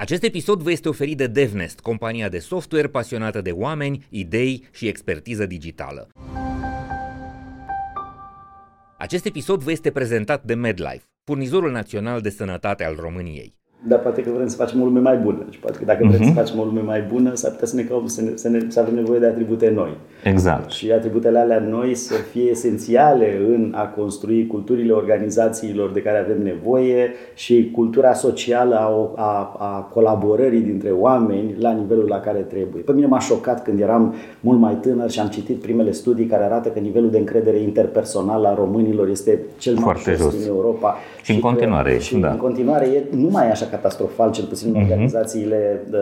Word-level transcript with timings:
Acest 0.00 0.22
episod 0.22 0.62
vă 0.62 0.70
este 0.70 0.88
oferit 0.88 1.16
de 1.16 1.26
DevNest, 1.26 1.80
compania 1.80 2.28
de 2.28 2.38
software 2.38 2.88
pasionată 2.88 3.40
de 3.40 3.50
oameni, 3.50 4.06
idei 4.10 4.68
și 4.72 4.86
expertiză 4.86 5.46
digitală. 5.46 6.08
Acest 8.98 9.24
episod 9.24 9.62
vă 9.62 9.70
este 9.70 9.90
prezentat 9.90 10.44
de 10.44 10.54
MedLife, 10.54 11.02
furnizorul 11.24 11.70
național 11.70 12.20
de 12.20 12.30
sănătate 12.30 12.84
al 12.84 12.94
României 12.94 13.57
dar 13.86 13.98
poate 13.98 14.22
că 14.22 14.30
vrem 14.34 14.48
să 14.48 14.56
facem 14.56 14.82
o 14.82 14.84
lume 14.84 15.00
mai 15.00 15.16
bună. 15.16 15.46
Și 15.50 15.58
poate 15.58 15.78
că 15.78 15.84
dacă 15.84 16.04
uh-huh. 16.04 16.08
vrem 16.08 16.22
să 16.22 16.28
mhm. 16.28 16.38
facem 16.38 16.58
o 16.58 16.64
lume 16.64 16.80
mai 16.80 17.00
bună, 17.12 17.34
s-ar 17.34 17.50
putea 17.50 17.66
să 17.66 17.76
ne, 17.76 17.82
căum, 17.82 18.06
să, 18.06 18.22
ne, 18.22 18.30
să, 18.34 18.48
ne, 18.48 18.58
să 18.68 18.80
avem 18.80 18.94
nevoie 18.94 19.18
de 19.18 19.26
atribute 19.26 19.72
noi. 19.74 19.90
Exact. 20.24 20.70
Și 20.70 20.92
atributele 20.92 21.38
alea 21.38 21.58
noi 21.58 21.94
să 21.94 22.14
fie 22.14 22.50
esențiale 22.50 23.40
în 23.48 23.72
a 23.76 23.86
construi 23.86 24.46
culturile 24.46 24.92
organizațiilor 24.92 25.90
de 25.90 26.02
care 26.02 26.18
avem 26.18 26.42
nevoie 26.42 27.10
și 27.34 27.70
cultura 27.74 28.12
socială 28.12 28.74
a, 28.74 29.12
a, 29.16 29.56
a 29.58 29.80
colaborării 29.92 30.60
dintre 30.60 30.90
oameni 30.90 31.54
la 31.58 31.72
nivelul 31.72 32.06
la 32.08 32.20
care 32.20 32.38
trebuie. 32.38 32.82
Pe 32.82 32.92
mine 32.92 33.06
m-a 33.06 33.20
șocat 33.20 33.62
când 33.62 33.80
eram 33.80 34.14
mult 34.40 34.58
mai 34.58 34.74
tânăr 34.74 35.10
și 35.10 35.20
am 35.20 35.28
citit 35.28 35.60
primele 35.60 35.92
studii 35.92 36.26
care 36.26 36.44
arată 36.44 36.68
că 36.68 36.78
nivelul 36.78 37.10
de 37.10 37.18
încredere 37.18 37.58
interpersonal 37.58 38.44
a 38.44 38.54
românilor 38.54 39.08
este 39.08 39.38
cel 39.58 39.74
mai 39.74 39.82
Foarte 39.82 40.12
jos 40.12 40.38
din 40.38 40.46
Europa. 40.46 40.96
Și, 41.16 41.24
și 41.24 41.32
în 41.32 41.40
continuare. 41.40 41.98
Și 41.98 42.16
da. 42.16 42.30
în 42.30 42.36
continuare 42.36 42.86
e 42.86 43.02
nu 43.16 43.28
mai 43.28 43.50
așa 43.50 43.66
catastrofal, 43.70 44.30
cel 44.30 44.44
puțin 44.44 44.68
în 44.68 44.74
mm-hmm. 44.74 44.90
organizațiile 44.90 45.80
de, 45.90 45.98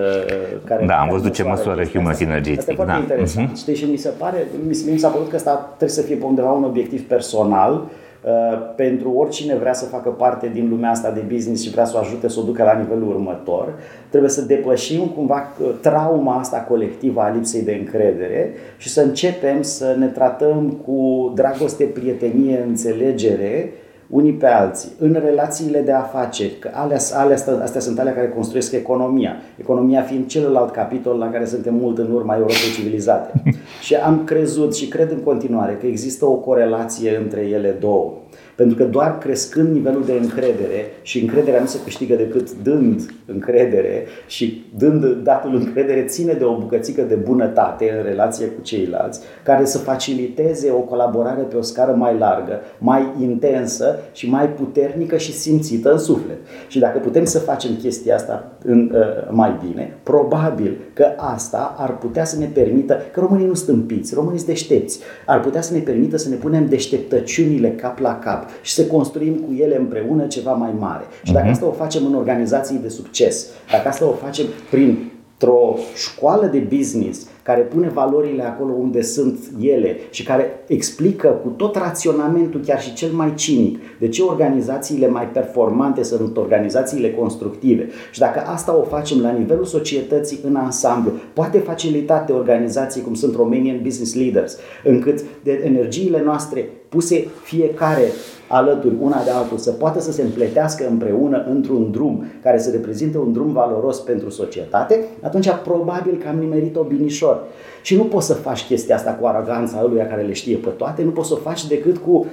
care... 0.64 0.86
Da, 0.86 0.94
am 1.00 1.08
văzut 1.08 1.32
ce 1.32 1.42
măsoară 1.42 1.84
Human 1.84 2.14
Synergy. 2.14 2.58
Asta 2.58 2.72
e 2.72 2.74
foarte 2.74 2.92
da. 2.92 2.98
interesant. 2.98 3.50
Mm-hmm. 3.50 3.56
Știi, 3.56 3.74
și 3.74 3.84
mi 3.84 3.96
se 3.96 4.08
pare, 4.08 4.46
mi, 4.66 4.78
mi 4.90 4.98
s-a 4.98 5.08
părut 5.08 5.28
că 5.28 5.36
asta 5.36 5.72
trebuie 5.76 5.88
să 5.88 6.02
fie 6.02 6.16
pe 6.16 6.24
undeva 6.24 6.50
un 6.50 6.64
obiectiv 6.64 7.02
personal 7.08 7.72
uh, 7.72 8.30
pentru 8.76 9.10
oricine 9.10 9.54
vrea 9.54 9.72
să 9.72 9.84
facă 9.84 10.08
parte 10.08 10.50
din 10.52 10.68
lumea 10.68 10.90
asta 10.90 11.10
de 11.10 11.20
business 11.32 11.62
și 11.62 11.70
vrea 11.70 11.84
să 11.84 11.92
o 11.96 12.00
ajute 12.00 12.28
să 12.28 12.40
o 12.40 12.42
ducă 12.42 12.62
la 12.62 12.78
nivelul 12.78 13.08
următor, 13.08 13.72
trebuie 14.08 14.30
să 14.30 14.42
depășim 14.42 15.06
cumva 15.06 15.52
uh, 15.60 15.68
trauma 15.80 16.38
asta 16.38 16.56
colectivă 16.68 17.20
a 17.20 17.30
lipsei 17.30 17.62
de 17.62 17.76
încredere 17.80 18.50
și 18.76 18.88
să 18.88 19.00
începem 19.00 19.62
să 19.62 19.94
ne 19.98 20.06
tratăm 20.06 20.82
cu 20.86 21.32
dragoste, 21.34 21.84
prietenie, 21.84 22.64
înțelegere 22.66 23.72
unii 24.08 24.32
pe 24.32 24.46
alții, 24.46 24.90
în 24.98 25.20
relațiile 25.24 25.80
de 25.80 25.92
afaceri, 25.92 26.58
că 26.58 26.70
alea, 26.72 26.98
alea, 27.14 27.34
astea, 27.34 27.60
astea 27.62 27.80
sunt 27.80 27.98
alea 27.98 28.14
care 28.14 28.28
construiesc 28.28 28.72
economia. 28.72 29.36
Economia 29.56 30.02
fiind 30.02 30.26
celălalt 30.26 30.72
capitol 30.72 31.18
la 31.18 31.30
care 31.30 31.44
suntem 31.44 31.74
mult 31.74 31.98
în 31.98 32.10
urma 32.10 32.34
Europei 32.34 32.72
civilizate. 32.74 33.42
și 33.86 33.94
am 33.94 34.24
crezut 34.24 34.76
și 34.76 34.88
cred 34.88 35.10
în 35.10 35.20
continuare 35.20 35.76
că 35.80 35.86
există 35.86 36.24
o 36.24 36.34
corelație 36.34 37.16
între 37.16 37.40
ele 37.40 37.76
două. 37.80 38.12
Pentru 38.54 38.76
că 38.76 38.84
doar 38.84 39.18
crescând 39.18 39.72
nivelul 39.72 40.04
de 40.04 40.12
încredere 40.12 40.86
și 41.02 41.20
încrederea 41.20 41.60
nu 41.60 41.66
se 41.66 41.78
câștigă 41.84 42.14
decât 42.14 42.52
dând 42.62 43.00
încredere 43.26 44.06
și 44.26 44.64
dând 44.78 45.04
datul 45.22 45.54
încredere 45.54 46.04
ține 46.04 46.32
de 46.32 46.44
o 46.44 46.58
bucățică 46.58 47.02
de 47.02 47.14
bunătate 47.14 47.94
în 47.96 48.04
relație 48.04 48.46
cu 48.46 48.62
ceilalți 48.62 49.20
care 49.42 49.64
să 49.64 49.78
faciliteze 49.78 50.70
o 50.70 50.78
colaborare 50.78 51.42
pe 51.42 51.56
o 51.56 51.62
scară 51.62 51.92
mai 51.92 52.18
largă, 52.18 52.60
mai 52.78 53.12
intensă 53.20 53.98
și 54.12 54.30
mai 54.30 54.48
puternică 54.48 55.16
și 55.16 55.32
simțită 55.32 55.92
în 55.92 55.98
suflet. 55.98 56.36
Și 56.68 56.78
dacă 56.78 56.98
putem 56.98 57.24
să 57.24 57.38
facem 57.38 57.70
chestia 57.76 58.14
asta 58.14 58.52
în, 58.64 58.92
uh, 58.94 59.30
mai 59.30 59.60
bine, 59.68 59.98
probabil 60.02 60.76
că 60.92 61.06
asta 61.16 61.74
ar 61.78 61.98
putea 61.98 62.24
să 62.24 62.38
ne 62.38 62.48
permită, 62.52 62.96
că 63.12 63.20
românii 63.20 63.46
nu 63.46 63.54
stâmpiți, 63.54 64.14
românii 64.14 64.38
sunt 64.38 64.50
deștepți, 64.50 65.00
ar 65.26 65.40
putea 65.40 65.60
să 65.60 65.74
ne 65.74 65.80
permită 65.80 66.16
să 66.16 66.28
ne 66.28 66.34
punem 66.34 66.66
deșteptăciunile 66.66 67.70
cap 67.70 67.98
la 67.98 68.18
cap 68.18 68.25
și 68.62 68.72
să 68.72 68.86
construim 68.86 69.34
cu 69.34 69.54
ele 69.54 69.76
împreună 69.76 70.26
ceva 70.26 70.52
mai 70.52 70.70
mare. 70.78 71.04
Și 71.22 71.32
dacă 71.32 71.44
mhm. 71.44 71.54
asta 71.54 71.66
o 71.66 71.70
facem 71.72 72.06
în 72.06 72.14
organizații 72.14 72.78
de 72.78 72.88
succes, 72.88 73.46
dacă 73.70 73.88
asta 73.88 74.06
o 74.06 74.12
facem 74.12 74.46
prin 74.70 75.10
într-o 75.38 75.76
școală 75.94 76.46
de 76.46 76.58
business 76.58 77.26
care 77.42 77.60
pune 77.60 77.88
valorile 77.88 78.42
acolo 78.42 78.72
unde 78.72 79.02
sunt 79.02 79.38
ele 79.60 79.96
și 80.10 80.22
care 80.22 80.50
explică 80.66 81.28
cu 81.28 81.48
tot 81.48 81.76
raționamentul, 81.76 82.60
chiar 82.66 82.80
și 82.82 82.94
cel 82.94 83.10
mai 83.12 83.32
cinic, 83.34 83.78
de 83.98 84.08
ce 84.08 84.22
organizațiile 84.22 85.08
mai 85.08 85.28
performante 85.28 86.02
sunt 86.02 86.36
organizațiile 86.36 87.12
constructive. 87.12 87.88
Și 88.10 88.18
dacă 88.18 88.42
asta 88.46 88.76
o 88.76 88.82
facem 88.82 89.20
la 89.20 89.30
nivelul 89.30 89.64
societății 89.64 90.38
în 90.44 90.56
ansamblu, 90.56 91.12
poate 91.32 91.58
facilita 91.58 92.24
de 92.26 92.32
organizații 92.32 93.02
cum 93.02 93.14
sunt 93.14 93.34
Romanian 93.34 93.80
Business 93.82 94.14
Leaders, 94.14 94.58
încât 94.84 95.24
de 95.42 95.60
energiile 95.64 96.22
noastre 96.24 96.70
puse 96.88 97.28
fiecare 97.42 98.04
alături 98.48 98.94
una 99.00 99.22
de 99.24 99.30
altul, 99.30 99.58
să 99.58 99.70
poată 99.70 100.00
să 100.00 100.12
se 100.12 100.22
împletească 100.22 100.86
împreună 100.88 101.44
într-un 101.50 101.90
drum 101.90 102.24
care 102.42 102.58
să 102.58 102.70
reprezinte 102.70 103.18
un 103.18 103.32
drum 103.32 103.52
valoros 103.52 104.00
pentru 104.00 104.30
societate, 104.30 105.04
atunci 105.22 105.48
probabil 105.64 106.16
că 106.22 106.28
am 106.28 106.38
nimerit-o 106.38 106.82
binișor. 106.82 107.42
Și 107.82 107.96
nu 107.96 108.04
poți 108.04 108.26
să 108.26 108.34
faci 108.34 108.66
chestia 108.66 108.94
asta 108.94 109.10
cu 109.10 109.26
aroganța 109.26 109.84
lui 109.84 110.06
care 110.08 110.22
le 110.22 110.32
știe 110.32 110.56
pe 110.56 110.68
toate, 110.68 111.02
nu 111.02 111.10
poți 111.10 111.28
să 111.28 111.34
o 111.34 111.36
faci 111.36 111.66
decât 111.66 111.96
cu, 111.96 112.26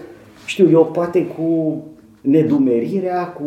știu 0.45 0.69
eu, 0.69 0.85
poate 0.85 1.25
cu 1.25 1.77
nedumerirea, 2.21 3.27
cu 3.27 3.45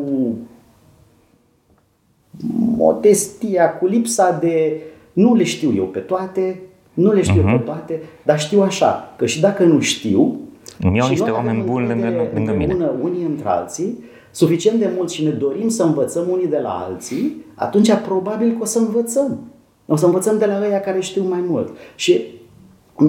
modestia, 2.76 3.72
cu 3.72 3.86
lipsa 3.86 4.38
de 4.40 4.80
nu 5.12 5.34
le 5.34 5.44
știu 5.44 5.74
eu 5.76 5.84
pe 5.84 5.98
toate, 5.98 6.60
nu 6.94 7.12
le 7.12 7.22
știu 7.22 7.40
uh-huh. 7.40 7.44
pe 7.44 7.52
mhm. 7.52 7.64
toate, 7.64 8.02
dar 8.22 8.40
știu 8.40 8.62
așa, 8.62 9.14
că 9.16 9.26
și 9.26 9.40
dacă 9.40 9.64
nu 9.64 9.80
știu, 9.80 10.40
îmi 10.80 10.96
iau 10.96 11.08
niște 11.08 11.30
oameni 11.30 11.62
buni 11.62 11.86
lângă, 11.86 12.28
lângă 12.34 12.52
mine. 12.52 12.90
unii 13.02 13.24
între 13.24 13.48
alții, 13.48 14.04
suficient 14.30 14.78
de 14.78 14.90
mult 14.96 15.10
și 15.10 15.24
ne 15.24 15.30
dorim 15.30 15.68
să 15.68 15.82
învățăm 15.82 16.26
unii 16.30 16.46
de 16.46 16.58
la 16.58 16.86
alții, 16.88 17.44
atunci 17.54 17.94
probabil 17.94 18.50
că 18.50 18.58
o 18.60 18.64
să 18.64 18.78
învățăm. 18.78 19.38
O 19.86 19.96
să 19.96 20.06
învățăm 20.06 20.38
de 20.38 20.46
la 20.46 20.60
ăia 20.66 20.80
care 20.80 21.00
știu 21.00 21.22
mai 21.22 21.44
mult. 21.48 21.76
Și 21.94 22.24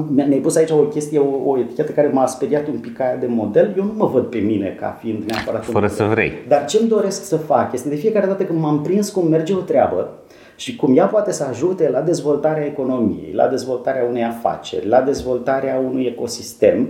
mi-ai 0.08 0.40
pus 0.40 0.56
aici 0.56 0.70
o 0.70 0.76
chestie, 0.76 1.20
o, 1.20 1.50
o 1.50 1.60
etichetă 1.60 1.92
care 1.92 2.08
m-a 2.08 2.26
speriat 2.26 2.68
un 2.68 2.78
pic 2.78 3.00
aia 3.00 3.16
de 3.16 3.28
model. 3.30 3.74
Eu 3.78 3.84
nu 3.84 3.94
mă 3.96 4.06
văd 4.06 4.26
pe 4.26 4.38
mine 4.38 4.76
ca 4.80 4.98
fiind 5.02 5.24
neapărat 5.24 5.66
Fără 5.66 5.88
să 5.88 6.04
vrei. 6.04 6.32
Dar 6.48 6.66
ce-mi 6.66 6.88
doresc 6.88 7.26
să 7.26 7.38
fac 7.38 7.74
este 7.74 7.90
de 7.90 7.96
fiecare 7.96 8.26
dată 8.26 8.44
când 8.44 8.60
m-am 8.60 8.82
prins 8.82 9.10
cum 9.10 9.28
merge 9.28 9.54
o 9.54 9.60
treabă 9.60 10.10
și 10.56 10.76
cum 10.76 10.98
ea 10.98 11.06
poate 11.06 11.32
să 11.32 11.44
ajute 11.50 11.90
la 11.90 12.02
dezvoltarea 12.02 12.66
economiei, 12.66 13.32
la 13.34 13.48
dezvoltarea 13.48 14.06
unei 14.10 14.24
afaceri, 14.24 14.88
la 14.88 15.02
dezvoltarea 15.02 15.82
unui 15.90 16.06
ecosistem, 16.06 16.88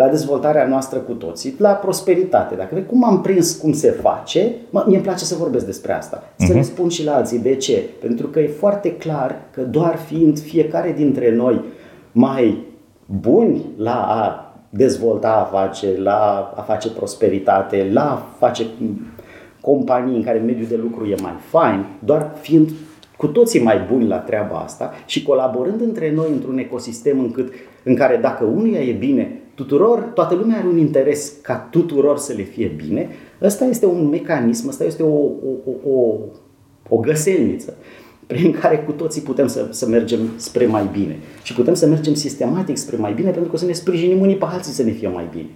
la 0.00 0.08
dezvoltarea 0.08 0.66
noastră 0.66 0.98
cu 0.98 1.12
toții, 1.12 1.54
la 1.58 1.70
prosperitate. 1.70 2.54
Dacă 2.54 2.68
vei 2.72 2.86
cum 2.86 3.04
am 3.04 3.20
prins 3.20 3.56
cum 3.56 3.72
se 3.72 3.90
face, 3.90 4.54
mă, 4.70 4.84
mie 4.86 4.96
îmi 4.96 5.04
place 5.04 5.24
să 5.24 5.34
vorbesc 5.34 5.66
despre 5.66 5.92
asta. 5.92 6.22
Să 6.36 6.52
uh-huh. 6.52 6.54
le 6.54 6.62
spun 6.62 6.88
și 6.88 7.04
la 7.04 7.14
alții. 7.14 7.38
De 7.38 7.56
ce? 7.56 7.84
Pentru 8.00 8.26
că 8.26 8.40
e 8.40 8.46
foarte 8.46 8.96
clar 8.96 9.36
că 9.50 9.60
doar 9.60 9.96
fiind 9.96 10.38
fiecare 10.38 10.94
dintre 10.96 11.34
noi 11.34 11.60
mai 12.12 12.66
buni 13.20 13.64
la 13.76 13.94
a 13.94 14.54
dezvolta 14.70 15.32
afaceri, 15.32 16.00
la 16.00 16.52
a 16.56 16.62
face 16.62 16.90
prosperitate, 16.90 17.90
la 17.92 18.10
a 18.10 18.46
face 18.46 18.66
companii 19.60 20.16
în 20.16 20.22
care 20.22 20.38
mediul 20.38 20.66
de 20.68 20.76
lucru 20.76 21.04
e 21.06 21.14
mai 21.22 21.34
fain, 21.50 21.84
doar 22.04 22.30
fiind 22.40 22.70
cu 23.16 23.26
toții 23.26 23.62
mai 23.62 23.86
buni 23.90 24.06
la 24.06 24.18
treaba 24.18 24.56
asta 24.56 24.92
și 25.06 25.22
colaborând 25.22 25.80
între 25.80 26.12
noi 26.14 26.28
într-un 26.32 26.58
ecosistem 26.58 27.18
încât, 27.18 27.52
în 27.82 27.94
care 27.94 28.16
dacă 28.16 28.44
unuia 28.44 28.80
e 28.80 28.92
bine, 28.92 29.39
tuturor, 29.60 29.98
toată 30.14 30.34
lumea 30.34 30.58
are 30.58 30.66
un 30.66 30.78
interes 30.78 31.32
ca 31.42 31.68
tuturor 31.70 32.18
să 32.18 32.32
le 32.36 32.42
fie 32.42 32.72
bine, 32.86 33.08
ăsta 33.42 33.64
este 33.64 33.86
un 33.86 34.08
mecanism, 34.08 34.68
ăsta 34.68 34.84
este 34.84 35.02
o, 35.02 35.16
o, 35.64 35.90
o, 35.90 36.18
o 36.88 36.96
găselniță 36.96 37.74
prin 38.26 38.52
care 38.60 38.78
cu 38.78 38.92
toții 38.92 39.22
putem 39.22 39.46
să, 39.46 39.66
să 39.70 39.86
mergem 39.88 40.18
spre 40.36 40.66
mai 40.66 40.88
bine. 40.92 41.18
Și 41.42 41.54
putem 41.54 41.74
să 41.74 41.86
mergem 41.86 42.14
sistematic 42.14 42.76
spre 42.76 42.96
mai 42.96 43.12
bine 43.12 43.30
pentru 43.30 43.50
că 43.50 43.56
o 43.56 43.58
să 43.58 43.66
ne 43.66 43.72
sprijinim 43.72 44.20
unii 44.20 44.36
pe 44.36 44.44
alții 44.48 44.72
să 44.72 44.82
ne 44.82 44.90
fie 44.90 45.08
mai 45.08 45.28
bine. 45.30 45.48